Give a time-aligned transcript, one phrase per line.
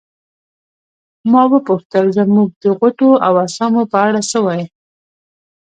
[1.31, 4.65] ما وپوښتل زموږ د غوټو او اسامو په اړه څه وایې.